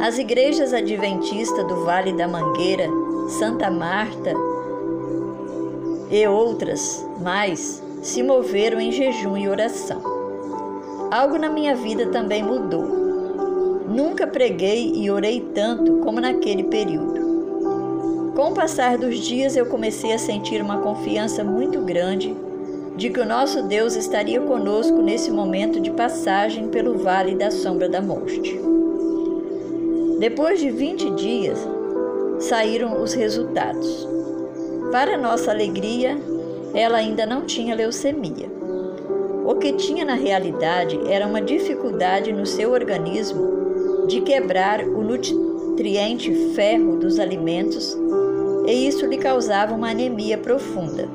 As 0.00 0.16
igrejas 0.16 0.72
adventistas 0.72 1.66
do 1.68 1.84
Vale 1.84 2.14
da 2.14 2.26
Mangueira, 2.26 2.88
Santa 3.38 3.70
Marta 3.70 4.32
e 6.10 6.26
outras 6.26 7.06
mais 7.20 7.82
se 8.00 8.22
moveram 8.22 8.80
em 8.80 8.90
jejum 8.90 9.36
e 9.36 9.46
oração. 9.46 10.00
Algo 11.10 11.36
na 11.36 11.50
minha 11.50 11.76
vida 11.76 12.06
também 12.06 12.42
mudou. 12.42 12.82
Nunca 13.90 14.26
preguei 14.26 14.90
e 14.94 15.10
orei 15.10 15.40
tanto 15.54 15.98
como 15.98 16.18
naquele 16.18 16.64
período. 16.64 18.32
Com 18.34 18.52
o 18.52 18.54
passar 18.54 18.96
dos 18.96 19.18
dias, 19.18 19.54
eu 19.54 19.66
comecei 19.66 20.14
a 20.14 20.18
sentir 20.18 20.62
uma 20.62 20.78
confiança 20.78 21.44
muito 21.44 21.78
grande 21.82 22.34
de 22.96 23.10
que 23.10 23.20
o 23.20 23.26
nosso 23.26 23.64
Deus 23.64 23.96
estaria 23.96 24.40
conosco 24.40 25.02
nesse 25.02 25.30
momento 25.30 25.78
de 25.78 25.90
passagem 25.90 26.68
pelo 26.68 26.96
vale 26.96 27.34
da 27.34 27.50
sombra 27.50 27.86
da 27.86 28.00
morte. 28.00 28.79
Depois 30.20 30.60
de 30.60 30.70
20 30.70 31.12
dias, 31.12 31.58
saíram 32.40 33.02
os 33.02 33.14
resultados. 33.14 34.06
Para 34.92 35.16
nossa 35.16 35.50
alegria, 35.50 36.14
ela 36.74 36.98
ainda 36.98 37.24
não 37.24 37.46
tinha 37.46 37.74
leucemia. 37.74 38.46
O 39.46 39.54
que 39.54 39.72
tinha 39.72 40.04
na 40.04 40.12
realidade 40.12 41.00
era 41.10 41.26
uma 41.26 41.40
dificuldade 41.40 42.34
no 42.34 42.44
seu 42.44 42.70
organismo 42.70 44.06
de 44.08 44.20
quebrar 44.20 44.84
o 44.84 45.02
nutriente 45.02 46.52
ferro 46.54 46.98
dos 46.98 47.18
alimentos 47.18 47.96
e 48.66 48.86
isso 48.86 49.06
lhe 49.06 49.16
causava 49.16 49.74
uma 49.74 49.88
anemia 49.88 50.36
profunda. 50.36 51.08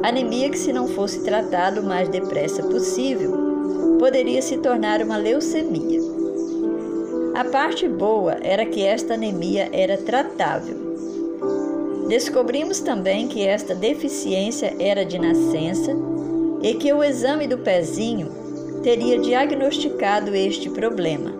Anemia 0.00 0.48
que, 0.48 0.58
se 0.58 0.72
não 0.72 0.86
fosse 0.86 1.24
tratado 1.24 1.80
o 1.80 1.84
mais 1.84 2.08
depressa 2.08 2.62
possível, 2.62 3.32
poderia 3.98 4.40
se 4.40 4.58
tornar 4.58 5.02
uma 5.02 5.16
leucemia. 5.16 6.11
A 7.34 7.44
parte 7.46 7.88
boa 7.88 8.36
era 8.42 8.66
que 8.66 8.84
esta 8.84 9.14
anemia 9.14 9.70
era 9.72 9.96
tratável. 9.96 10.76
Descobrimos 12.06 12.80
também 12.80 13.26
que 13.26 13.42
esta 13.42 13.74
deficiência 13.74 14.76
era 14.78 15.02
de 15.02 15.18
nascença 15.18 15.96
e 16.62 16.74
que 16.74 16.92
o 16.92 17.02
exame 17.02 17.46
do 17.46 17.56
pezinho 17.56 18.28
teria 18.82 19.18
diagnosticado 19.18 20.34
este 20.34 20.68
problema. 20.68 21.32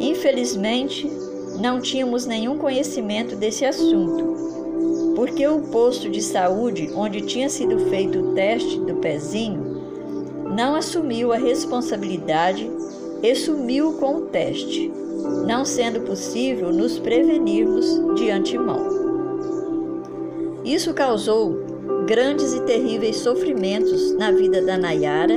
Infelizmente, 0.00 1.12
não 1.60 1.78
tínhamos 1.78 2.24
nenhum 2.24 2.56
conhecimento 2.56 3.36
desse 3.36 3.66
assunto, 3.66 5.12
porque 5.14 5.46
o 5.46 5.60
posto 5.60 6.08
de 6.08 6.22
saúde 6.22 6.90
onde 6.94 7.20
tinha 7.20 7.50
sido 7.50 7.78
feito 7.90 8.18
o 8.18 8.34
teste 8.34 8.80
do 8.80 8.94
pezinho 8.94 9.76
não 10.56 10.74
assumiu 10.74 11.34
a 11.34 11.36
responsabilidade 11.36 12.70
e 13.22 13.34
sumiu 13.34 13.94
com 13.94 14.16
o 14.16 14.20
teste, 14.22 14.90
não 15.46 15.64
sendo 15.64 16.00
possível 16.00 16.72
nos 16.72 16.98
prevenirmos 16.98 17.86
de 18.16 18.30
antemão. 18.30 18.98
Isso 20.64 20.92
causou 20.92 21.68
grandes 22.06 22.52
e 22.54 22.60
terríveis 22.62 23.16
sofrimentos 23.16 24.14
na 24.16 24.30
vida 24.30 24.62
da 24.62 24.76
Nayara 24.76 25.36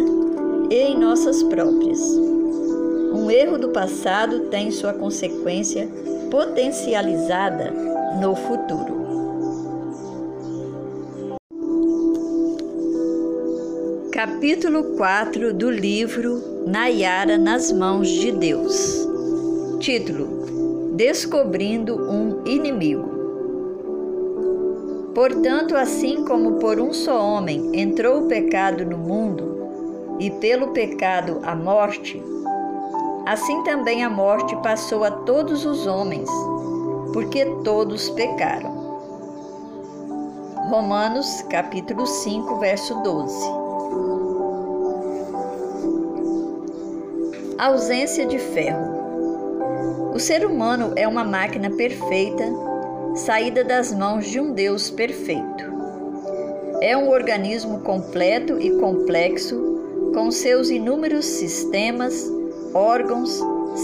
e 0.69 0.75
em 0.75 0.97
nossas 0.97 1.41
próprias. 1.43 1.99
Um 3.13 3.29
erro 3.29 3.57
do 3.57 3.69
passado 3.69 4.41
tem 4.49 4.71
sua 4.71 4.93
consequência 4.93 5.87
potencializada 6.29 7.71
no 8.21 8.35
futuro. 8.35 9.01
Capítulo 14.11 14.95
4 14.97 15.53
do 15.53 15.71
livro 15.71 16.50
Nayara 16.65 17.39
nas 17.39 17.71
mãos 17.71 18.07
de 18.07 18.31
Deus. 18.31 19.07
Título: 19.79 20.93
Descobrindo 20.93 21.95
um 21.95 22.45
inimigo. 22.45 23.09
Portanto, 25.15 25.75
assim 25.75 26.23
como 26.23 26.59
por 26.59 26.79
um 26.79 26.93
só 26.93 27.19
homem 27.19 27.71
entrou 27.73 28.19
o 28.19 28.27
pecado 28.27 28.85
no 28.85 28.97
mundo, 28.97 30.17
e 30.19 30.29
pelo 30.29 30.67
pecado 30.67 31.39
a 31.43 31.55
morte, 31.55 32.21
assim 33.25 33.63
também 33.63 34.03
a 34.03 34.09
morte 34.09 34.55
passou 34.57 35.03
a 35.03 35.09
todos 35.09 35.65
os 35.65 35.87
homens, 35.87 36.29
porque 37.11 37.43
todos 37.63 38.09
pecaram. 38.11 38.69
Romanos 40.69 41.41
capítulo 41.49 42.05
5, 42.05 42.59
verso 42.59 43.01
12. 43.01 43.60
Ausência 47.61 48.25
de 48.25 48.39
ferro. 48.39 50.11
O 50.15 50.19
ser 50.19 50.43
humano 50.47 50.93
é 50.95 51.07
uma 51.07 51.23
máquina 51.23 51.69
perfeita, 51.69 52.43
saída 53.13 53.63
das 53.63 53.93
mãos 53.93 54.25
de 54.25 54.39
um 54.39 54.51
Deus 54.51 54.89
perfeito. 54.89 55.71
É 56.81 56.97
um 56.97 57.11
organismo 57.11 57.81
completo 57.81 58.59
e 58.59 58.71
complexo, 58.79 60.09
com 60.11 60.31
seus 60.31 60.71
inúmeros 60.71 61.23
sistemas, 61.23 62.27
órgãos, 62.73 63.39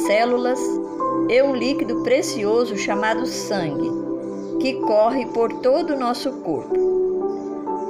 células 0.07 0.59
e 1.29 1.39
um 1.43 1.55
líquido 1.55 2.01
precioso 2.01 2.75
chamado 2.75 3.27
sangue, 3.27 3.91
que 4.59 4.73
corre 4.87 5.27
por 5.27 5.53
todo 5.59 5.93
o 5.93 5.99
nosso 5.99 6.31
corpo, 6.41 6.75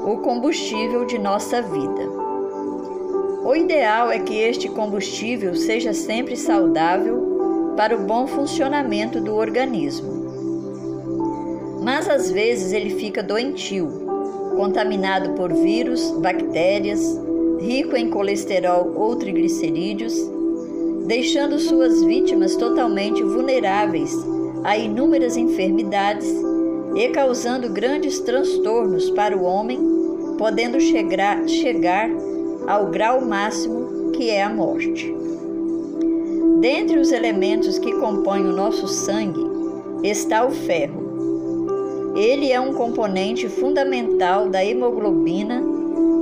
o 0.05 0.17
combustível 0.17 1.05
de 1.05 1.17
nossa 1.17 1.61
vida. 1.61 2.16
O 3.47 3.55
ideal 3.55 4.11
é 4.11 4.19
que 4.19 4.35
este 4.35 4.67
combustível 4.67 5.55
seja 5.55 5.93
sempre 5.93 6.35
saudável 6.35 7.73
para 7.77 7.95
o 7.95 8.03
bom 8.03 8.27
funcionamento 8.27 9.21
do 9.21 9.33
organismo. 9.33 10.11
Mas 11.81 12.09
às 12.09 12.29
vezes 12.29 12.73
ele 12.73 12.89
fica 12.89 13.23
doentio 13.23 13.87
contaminado 14.57 15.29
por 15.35 15.53
vírus, 15.53 16.11
bactérias, 16.19 16.99
rico 17.61 17.95
em 17.95 18.09
colesterol 18.09 18.91
ou 18.93 19.15
triglicerídeos, 19.15 20.13
deixando 21.05 21.57
suas 21.57 22.03
vítimas 22.03 22.53
totalmente 22.57 23.23
vulneráveis 23.23 24.13
a 24.65 24.77
inúmeras 24.77 25.37
enfermidades 25.37 26.27
e 26.97 27.07
causando 27.11 27.69
grandes 27.69 28.19
transtornos 28.19 29.09
para 29.11 29.37
o 29.37 29.43
homem, 29.43 29.79
podendo 30.37 30.81
chegar, 30.81 31.47
chegar 31.47 32.09
ao 32.67 32.87
grau 32.87 33.21
máximo 33.21 34.11
que 34.11 34.29
é 34.29 34.43
a 34.43 34.49
morte. 34.49 35.15
Dentre 36.59 36.99
os 36.99 37.11
elementos 37.11 37.79
que 37.79 37.93
compõem 37.93 38.45
o 38.45 38.51
nosso 38.51 38.87
sangue 38.87 39.45
está 40.03 40.45
o 40.45 40.51
ferro, 40.51 41.07
ele 42.15 42.51
é 42.51 42.59
um 42.59 42.73
componente 42.73 43.47
fundamental 43.47 44.49
da 44.49 44.65
hemoglobina, 44.65 45.63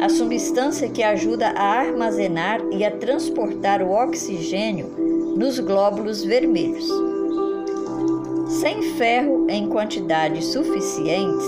a 0.02 0.10
substância 0.10 0.90
que 0.90 1.02
ajuda 1.02 1.48
a 1.56 1.80
armazenar 1.80 2.60
e 2.72 2.84
a 2.84 2.92
transportar 2.92 3.82
o 3.82 3.92
oxigênio 3.92 4.88
nos 5.38 5.58
glóbulos 5.60 6.24
vermelhos. 6.24 6.88
Sem 8.48 8.82
ferro 8.98 9.48
em 9.50 9.68
quantidades 9.70 10.48
suficientes, 10.48 11.48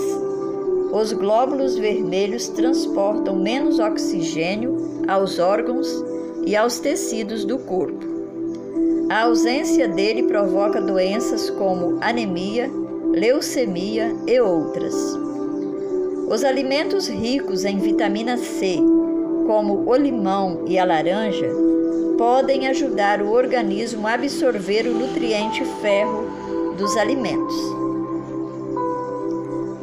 os 0.90 1.12
glóbulos 1.12 1.76
vermelhos 1.76 2.48
transportam 2.48 3.36
menos 3.36 3.78
oxigênio 3.78 4.77
aos 5.08 5.38
órgãos 5.38 5.88
e 6.46 6.54
aos 6.54 6.78
tecidos 6.78 7.44
do 7.44 7.58
corpo. 7.58 8.06
A 9.10 9.22
ausência 9.22 9.88
dele 9.88 10.24
provoca 10.24 10.80
doenças 10.80 11.48
como 11.48 11.98
anemia, 12.02 12.70
leucemia 13.12 14.14
e 14.26 14.38
outras. 14.38 14.94
Os 16.28 16.44
alimentos 16.44 17.08
ricos 17.08 17.64
em 17.64 17.78
vitamina 17.78 18.36
C, 18.36 18.76
como 19.46 19.88
o 19.88 19.96
limão 19.96 20.64
e 20.66 20.78
a 20.78 20.84
laranja, 20.84 21.48
podem 22.18 22.66
ajudar 22.66 23.22
o 23.22 23.32
organismo 23.32 24.06
a 24.06 24.12
absorver 24.12 24.86
o 24.86 24.92
nutriente 24.92 25.64
ferro 25.80 26.28
dos 26.76 26.96
alimentos. 26.98 27.56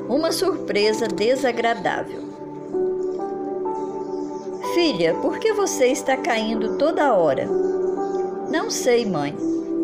Uma 0.07 0.31
surpresa 0.31 1.07
desagradável. 1.07 2.34
Filha, 4.75 5.13
por 5.21 5.39
que 5.39 5.53
você 5.53 5.87
está 5.87 6.17
caindo 6.17 6.77
toda 6.77 7.13
hora? 7.13 7.47
Não 8.51 8.69
sei, 8.69 9.05
mãe. 9.05 9.33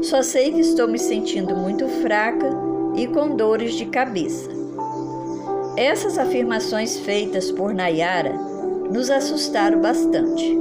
Só 0.01 0.21
sei 0.21 0.51
que 0.51 0.59
estou 0.59 0.85
me 0.85 0.99
sentindo 0.99 1.55
muito 1.55 1.87
fraca 2.01 2.49
e 2.97 3.07
com 3.07 3.37
dores 3.37 3.75
de 3.75 3.85
cabeça. 3.85 4.49
Essas 5.77 6.17
afirmações 6.17 6.99
feitas 6.99 7.49
por 7.49 7.73
Nayara 7.73 8.33
nos 8.91 9.09
assustaram 9.09 9.79
bastante. 9.79 10.59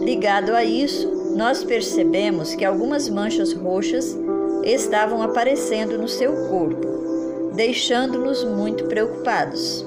Ligado 0.00 0.54
a 0.54 0.64
isso, 0.64 1.34
nós 1.36 1.62
percebemos 1.62 2.54
que 2.54 2.64
algumas 2.64 3.10
manchas 3.10 3.52
roxas 3.52 4.18
estavam 4.64 5.20
aparecendo 5.20 5.98
no 5.98 6.08
seu 6.08 6.48
corpo, 6.48 7.52
deixando-nos 7.54 8.42
muito 8.42 8.84
preocupados. 8.84 9.84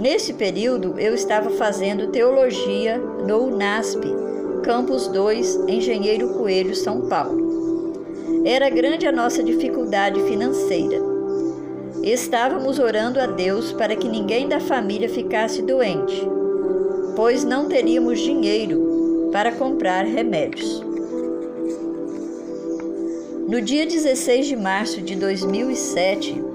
Nesse 0.00 0.32
período, 0.34 0.94
eu 0.98 1.12
estava 1.12 1.50
fazendo 1.50 2.06
teologia 2.12 2.98
no 2.98 3.46
UNASP, 3.46 4.00
Campus 4.62 5.08
2, 5.08 5.56
Engenheiro 5.66 6.34
Coelho, 6.34 6.74
São 6.76 7.08
Paulo. 7.08 8.44
Era 8.44 8.70
grande 8.70 9.08
a 9.08 9.12
nossa 9.12 9.42
dificuldade 9.42 10.22
financeira. 10.22 11.00
Estávamos 12.00 12.78
orando 12.78 13.18
a 13.18 13.26
Deus 13.26 13.72
para 13.72 13.96
que 13.96 14.08
ninguém 14.08 14.48
da 14.48 14.60
família 14.60 15.08
ficasse 15.08 15.62
doente, 15.62 16.22
pois 17.16 17.42
não 17.42 17.66
teríamos 17.66 18.20
dinheiro 18.20 19.30
para 19.32 19.50
comprar 19.50 20.04
remédios. 20.04 20.80
No 23.48 23.60
dia 23.60 23.84
16 23.84 24.46
de 24.46 24.54
março 24.54 25.02
de 25.02 25.16
2007, 25.16 26.47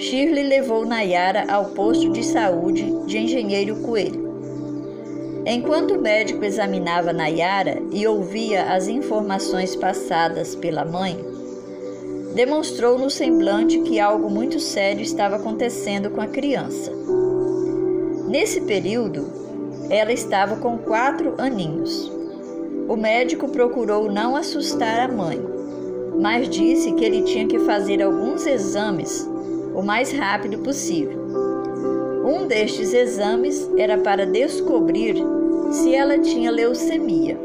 Shirley 0.00 0.44
levou 0.44 0.86
Nayara 0.86 1.44
ao 1.46 1.66
posto 1.66 2.10
de 2.10 2.24
saúde 2.24 2.90
de 3.04 3.18
Engenheiro 3.18 3.76
Coelho. 3.82 4.30
Enquanto 5.44 5.92
o 5.92 6.00
médico 6.00 6.42
examinava 6.42 7.12
Nayara 7.12 7.82
e 7.92 8.06
ouvia 8.06 8.72
as 8.72 8.88
informações 8.88 9.76
passadas 9.76 10.56
pela 10.56 10.86
mãe, 10.86 11.22
demonstrou 12.34 12.98
no 12.98 13.10
semblante 13.10 13.78
que 13.80 14.00
algo 14.00 14.30
muito 14.30 14.58
sério 14.58 15.02
estava 15.02 15.36
acontecendo 15.36 16.08
com 16.08 16.22
a 16.22 16.26
criança. 16.26 16.90
Nesse 18.26 18.62
período, 18.62 19.30
ela 19.90 20.14
estava 20.14 20.56
com 20.56 20.78
quatro 20.78 21.34
aninhos. 21.36 22.10
O 22.88 22.96
médico 22.96 23.50
procurou 23.50 24.10
não 24.10 24.34
assustar 24.34 25.10
a 25.10 25.12
mãe, 25.12 25.38
mas 26.18 26.48
disse 26.48 26.90
que 26.92 27.04
ele 27.04 27.20
tinha 27.22 27.46
que 27.46 27.58
fazer 27.58 28.02
alguns 28.02 28.46
exames 28.46 29.28
o 29.74 29.82
mais 29.82 30.12
rápido 30.12 30.58
possível. 30.58 31.18
Um 32.24 32.46
destes 32.46 32.92
exames 32.92 33.68
era 33.76 33.98
para 33.98 34.26
descobrir 34.26 35.16
se 35.70 35.94
ela 35.94 36.18
tinha 36.18 36.50
leucemia. 36.50 37.38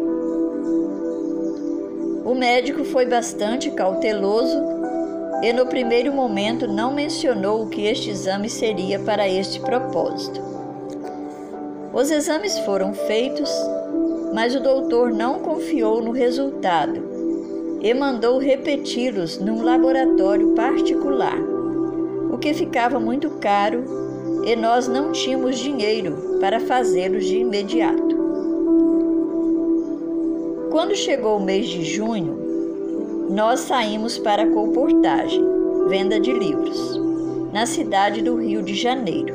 O 2.25 2.33
médico 2.33 2.83
foi 2.83 3.05
bastante 3.05 3.69
cauteloso 3.71 4.57
e, 5.41 5.53
no 5.53 5.67
primeiro 5.67 6.11
momento, 6.11 6.67
não 6.67 6.93
mencionou 6.93 7.67
que 7.67 7.85
este 7.85 8.09
exame 8.09 8.49
seria 8.49 8.99
para 8.99 9.29
este 9.29 9.59
propósito. 9.59 10.41
Os 11.93 12.11
exames 12.11 12.59
foram 12.59 12.93
feitos, 12.93 13.49
mas 14.33 14.55
o 14.55 14.59
doutor 14.59 15.11
não 15.11 15.39
confiou 15.39 16.01
no 16.01 16.11
resultado 16.11 17.15
e 17.81 17.93
mandou 17.93 18.37
repeti-los 18.37 19.37
num 19.37 19.63
laboratório 19.63 20.49
particular, 20.55 21.37
o 22.35 22.37
que 22.37 22.53
ficava 22.53 22.99
muito 22.99 23.29
caro 23.39 23.85
e 24.43 24.57
nós 24.57 24.89
não 24.89 25.13
tínhamos 25.13 25.57
dinheiro 25.57 26.37
para 26.41 26.59
fazê-los 26.59 27.25
de 27.25 27.37
imediato. 27.37 28.15
Quando 30.69 30.93
chegou 30.95 31.37
o 31.37 31.41
mês 31.41 31.65
de 31.67 31.81
junho, 31.85 33.27
nós 33.29 33.61
saímos 33.61 34.17
para 34.17 34.43
a 34.43 34.49
colportagem, 34.49 35.41
venda 35.87 36.19
de 36.19 36.33
livros, 36.33 36.99
na 37.53 37.65
cidade 37.65 38.21
do 38.21 38.35
Rio 38.35 38.61
de 38.61 38.75
Janeiro. 38.75 39.33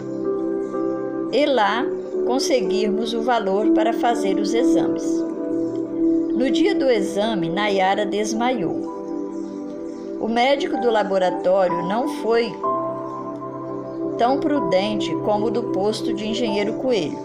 E 1.32 1.46
lá 1.46 1.86
conseguirmos 2.26 3.14
o 3.14 3.22
valor 3.22 3.70
para 3.70 3.94
fazer 3.94 4.38
os 4.38 4.52
exames. 4.52 5.04
No 6.34 6.50
dia 6.50 6.74
do 6.74 6.90
exame, 6.90 7.48
Nayara 7.48 8.04
desmaiou. 8.04 8.90
O 10.20 10.28
médico 10.28 10.76
do 10.76 10.90
laboratório 10.90 11.82
não 11.88 12.06
foi 12.20 12.52
tão 14.20 14.38
prudente 14.38 15.10
como 15.24 15.46
o 15.46 15.50
do 15.50 15.62
posto 15.72 16.12
de 16.12 16.28
engenheiro 16.28 16.74
Coelho, 16.74 17.18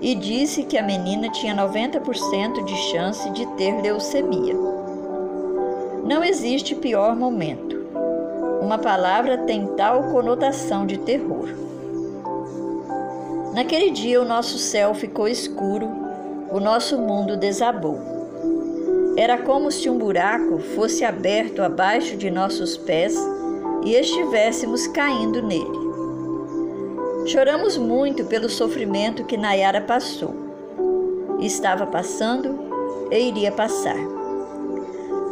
e 0.00 0.14
disse 0.14 0.62
que 0.62 0.78
a 0.78 0.82
menina 0.82 1.28
tinha 1.28 1.54
90% 1.54 2.64
de 2.64 2.74
chance 2.90 3.28
de 3.32 3.44
ter 3.48 3.82
leucemia. 3.82 4.54
Não 6.04 6.24
existe 6.24 6.74
pior 6.74 7.14
momento. 7.14 7.84
Uma 8.62 8.78
palavra 8.78 9.36
tem 9.36 9.66
tal 9.76 10.04
conotação 10.04 10.86
de 10.86 10.96
terror. 10.96 11.50
Naquele 13.52 13.90
dia 13.90 14.18
o 14.18 14.24
nosso 14.24 14.56
céu 14.56 14.94
ficou 14.94 15.28
escuro 15.28 15.86
o 16.50 16.58
nosso 16.58 16.96
mundo 16.96 17.36
desabou. 17.36 18.00
Era 19.18 19.36
como 19.36 19.70
se 19.70 19.90
um 19.90 19.98
buraco 19.98 20.60
fosse 20.60 21.04
aberto 21.04 21.60
abaixo 21.60 22.16
de 22.16 22.30
nossos 22.30 22.74
pés 22.78 23.14
e 23.84 23.92
estivéssemos 23.92 24.86
caindo 24.86 25.42
nele. 25.42 25.85
Choramos 27.26 27.76
muito 27.76 28.24
pelo 28.26 28.48
sofrimento 28.48 29.24
que 29.24 29.36
Nayara 29.36 29.80
passou. 29.80 30.32
Estava 31.40 31.84
passando 31.84 32.56
e 33.10 33.18
iria 33.18 33.50
passar. 33.50 33.98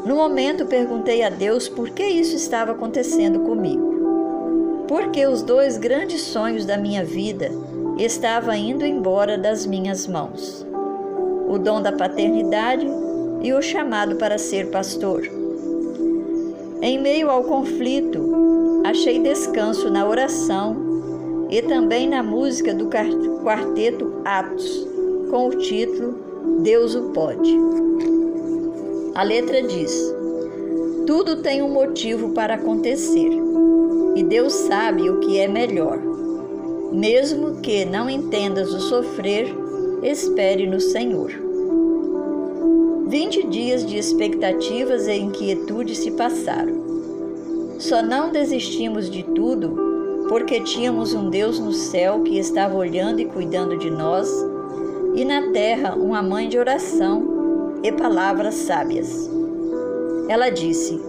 No 0.05 0.17
momento 0.17 0.67
perguntei 0.67 1.23
a 1.23 1.31
Deus 1.31 1.69
por 1.69 1.91
que 1.91 2.05
isso 2.05 2.35
estava 2.35 2.73
acontecendo 2.73 3.39
comigo. 3.41 4.85
Porque 4.89 5.25
os 5.25 5.41
dois 5.41 5.79
grandes 5.79 6.23
sonhos 6.23 6.67
da 6.67 6.77
minha 6.77 7.05
vida 7.05 7.53
estavam 7.97 8.55
indo 8.55 8.85
embora 8.85 9.39
das 9.39 9.65
minhas 9.65 10.09
mãos: 10.09 10.67
o 11.49 11.57
dom 11.59 11.81
da 11.81 11.93
paternidade 11.93 12.89
e 13.41 13.53
o 13.53 13.63
chamado 13.63 14.17
para 14.17 14.37
ser 14.37 14.69
pastor. 14.69 15.23
Em 16.83 16.99
meio 16.99 17.31
ao 17.31 17.45
conflito, 17.45 18.83
achei 18.85 19.21
descanso 19.21 19.89
na 19.89 20.05
oração 20.05 20.84
e 21.55 21.63
também 21.63 22.09
na 22.09 22.21
música 22.21 22.75
do 22.75 22.89
quarteto 22.89 24.13
Atos, 24.25 24.89
com 25.31 25.47
o 25.47 25.57
título 25.57 26.59
Deus 26.65 26.97
o 26.97 27.11
Pode. 27.11 27.57
A 29.15 29.23
letra 29.23 29.63
diz: 29.63 30.13
Tudo 31.07 31.37
tem 31.37 31.63
um 31.63 31.69
motivo 31.69 32.31
para 32.31 32.55
acontecer 32.55 33.31
e 34.17 34.25
Deus 34.25 34.53
sabe 34.53 35.09
o 35.09 35.21
que 35.21 35.39
é 35.39 35.47
melhor. 35.47 36.01
Mesmo 36.91 37.61
que 37.61 37.85
não 37.85 38.11
entendas 38.11 38.75
o 38.75 38.81
sofrer, 38.81 39.47
espere 40.03 40.67
no 40.67 40.81
Senhor. 40.81 41.31
Vinte 43.07 43.47
dias 43.47 43.87
de 43.87 43.97
expectativas 43.97 45.07
e 45.07 45.15
inquietude 45.15 45.95
se 45.95 46.11
passaram. 46.11 46.83
Só 47.79 48.03
não 48.03 48.33
desistimos 48.33 49.09
de 49.09 49.23
tudo 49.23 49.94
porque 50.35 50.61
tínhamos 50.61 51.15
um 51.15 51.31
Deus 51.31 51.61
no 51.61 51.71
céu 51.73 52.23
que 52.23 52.37
estava 52.37 52.75
olhando 52.75 53.21
e 53.21 53.25
cuidando 53.25 53.79
de 53.79 53.89
nós, 53.89 54.29
e 55.15 55.25
na 55.25 55.53
terra 55.53 55.95
uma 55.95 56.21
mãe 56.25 56.49
de 56.49 56.59
oração 56.59 57.79
e 57.85 57.93
palavras 57.93 58.57
sábias. 58.57 59.31
Ela 60.29 60.51
disse: 60.51 61.01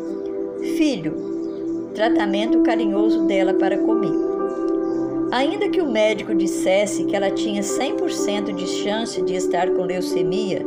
Filho, 0.78 1.90
tratamento 1.96 2.62
carinhoso 2.62 3.24
dela 3.24 3.56
para 3.56 3.80
comigo. 3.80 5.28
Ainda 5.32 5.70
que 5.70 5.82
o 5.82 5.92
médico 5.92 6.36
dissesse 6.36 7.06
que 7.06 7.16
ela 7.16 7.32
tinha 7.32 7.64
100% 7.64 8.54
de 8.54 8.68
chance 8.68 9.20
de 9.24 9.34
estar 9.34 9.72
com 9.72 9.86
leucemia, 9.86 10.64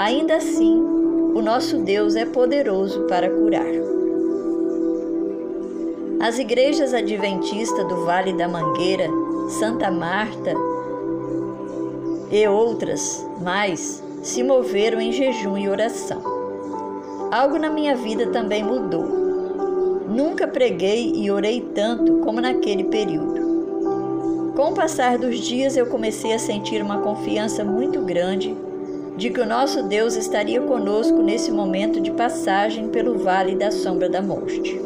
ainda 0.00 0.34
assim, 0.34 0.82
o 1.32 1.40
nosso 1.40 1.78
Deus 1.78 2.16
é 2.16 2.26
poderoso 2.26 3.02
para 3.02 3.30
curar. 3.30 3.87
As 6.20 6.36
igrejas 6.36 6.92
adventistas 6.92 7.86
do 7.86 8.04
Vale 8.04 8.32
da 8.32 8.48
Mangueira, 8.48 9.08
Santa 9.50 9.88
Marta 9.88 10.52
e 12.28 12.46
outras 12.48 13.24
mais 13.40 14.02
se 14.20 14.42
moveram 14.42 15.00
em 15.00 15.12
jejum 15.12 15.56
e 15.56 15.68
oração. 15.68 16.20
Algo 17.30 17.56
na 17.56 17.70
minha 17.70 17.94
vida 17.94 18.26
também 18.26 18.64
mudou. 18.64 19.04
Nunca 20.08 20.48
preguei 20.48 21.12
e 21.14 21.30
orei 21.30 21.60
tanto 21.72 22.18
como 22.18 22.40
naquele 22.40 22.84
período. 22.84 24.52
Com 24.56 24.72
o 24.72 24.74
passar 24.74 25.18
dos 25.18 25.38
dias, 25.38 25.76
eu 25.76 25.86
comecei 25.86 26.32
a 26.32 26.38
sentir 26.38 26.82
uma 26.82 26.98
confiança 26.98 27.62
muito 27.62 28.00
grande 28.00 28.56
de 29.16 29.30
que 29.30 29.40
o 29.40 29.46
nosso 29.46 29.84
Deus 29.84 30.16
estaria 30.16 30.60
conosco 30.62 31.22
nesse 31.22 31.52
momento 31.52 32.00
de 32.00 32.10
passagem 32.10 32.88
pelo 32.88 33.18
vale 33.18 33.54
da 33.54 33.70
sombra 33.70 34.08
da 34.08 34.20
morte. 34.20 34.80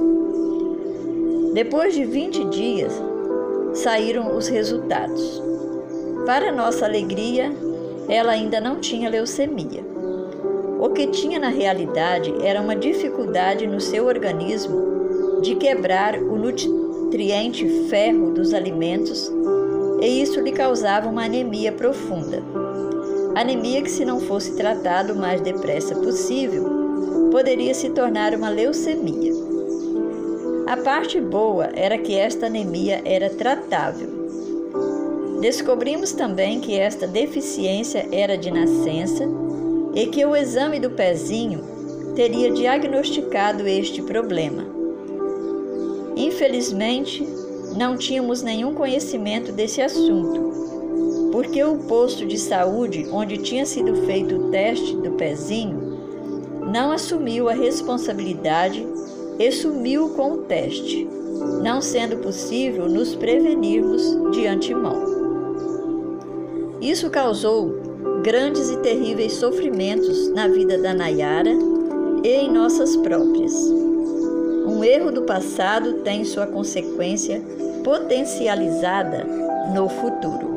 Depois 1.52 1.94
de 1.94 2.04
20 2.04 2.44
dias, 2.46 2.92
saíram 3.74 4.36
os 4.36 4.48
resultados. 4.48 5.42
Para 6.24 6.50
nossa 6.50 6.86
alegria, 6.86 7.52
ela 8.08 8.32
ainda 8.32 8.58
não 8.58 8.80
tinha 8.80 9.10
leucemia. 9.10 9.84
O 10.80 10.88
que 10.90 11.08
tinha 11.08 11.38
na 11.38 11.48
realidade 11.48 12.34
era 12.42 12.60
uma 12.60 12.74
dificuldade 12.74 13.66
no 13.66 13.80
seu 13.80 14.06
organismo 14.06 15.40
de 15.42 15.54
quebrar 15.54 16.16
o 16.16 16.36
nutriente 16.36 17.68
ferro 17.88 18.30
dos 18.32 18.54
alimentos 18.54 19.30
e 20.00 20.22
isso 20.22 20.40
lhe 20.40 20.52
causava 20.52 21.08
uma 21.08 21.24
anemia 21.24 21.70
profunda. 21.70 22.42
Anemia 23.34 23.82
que, 23.82 23.90
se 23.90 24.04
não 24.04 24.20
fosse 24.20 24.56
tratado 24.56 25.12
o 25.12 25.16
mais 25.16 25.40
depressa 25.40 25.94
possível, 25.96 27.28
poderia 27.30 27.74
se 27.74 27.90
tornar 27.90 28.34
uma 28.34 28.48
leucemia. 28.48 29.41
A 30.72 30.76
parte 30.78 31.20
boa 31.20 31.68
era 31.74 31.98
que 31.98 32.14
esta 32.14 32.46
anemia 32.46 33.02
era 33.04 33.28
tratável. 33.28 34.08
Descobrimos 35.38 36.12
também 36.12 36.61
que 36.61 36.78
esta 36.78 37.06
deficiência 37.06 38.08
era 38.11 38.38
de 38.38 38.50
nascença 38.50 39.22
e 39.94 40.06
que 40.06 40.24
o 40.24 40.35
exame 40.35 40.80
do 40.80 40.88
pezinho 40.92 41.62
teria 42.16 42.50
diagnosticado 42.50 43.68
este 43.68 44.00
problema. 44.00 44.64
Infelizmente, 46.16 47.22
não 47.76 47.98
tínhamos 47.98 48.40
nenhum 48.40 48.72
conhecimento 48.72 49.52
desse 49.52 49.82
assunto, 49.82 51.28
porque 51.32 51.62
o 51.62 51.80
posto 51.80 52.24
de 52.24 52.38
saúde 52.38 53.06
onde 53.12 53.37
tinha 53.37 53.66
sido 53.66 53.94
feito 54.06 54.37
o 54.37 54.50
teste 54.50 54.96
do 54.96 55.11
pezinho 55.11 55.98
não 56.72 56.90
assumiu 56.90 57.50
a 57.50 57.52
responsabilidade 57.52 58.87
e 59.42 59.50
sumiu 59.50 60.11
com 60.11 60.35
o 60.35 60.37
teste, 60.44 61.09
não 61.64 61.83
sendo 61.83 62.18
possível 62.18 62.88
nos 62.88 63.16
prevenirmos 63.16 64.31
de 64.31 64.46
antemão. 64.46 65.02
Isso 66.81 67.11
causou 67.11 67.74
grandes 68.22 68.70
e 68.70 68.76
terríveis 68.76 69.33
sofrimentos 69.33 70.28
na 70.28 70.46
vida 70.46 70.78
da 70.78 70.94
Nayara 70.94 71.50
e 72.22 72.28
em 72.28 72.52
nossas 72.52 72.96
próprias. 72.98 73.52
Um 74.64 74.85
erro 74.85 75.11
do 75.11 75.22
passado 75.22 75.94
tem 76.05 76.24
sua 76.24 76.46
consequência 76.46 77.42
potencializada 77.83 79.26
no 79.74 79.88
futuro. 79.88 80.52